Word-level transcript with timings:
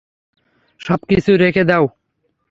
সব 0.81 0.99
কিছু 1.09 1.31
রেখে 1.37 1.63
দাও। 1.63 1.85